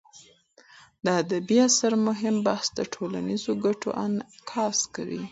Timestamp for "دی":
5.09-5.21